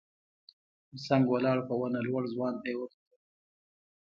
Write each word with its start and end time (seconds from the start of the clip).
تر 0.87 0.97
څنګ 1.07 1.23
ولاړ 1.29 1.57
په 1.67 1.73
ونه 1.79 1.99
لوړ 2.07 2.23
ځوان 2.33 2.53
ته 2.61 2.67
يې 2.71 2.75
وکتل. 2.79 3.11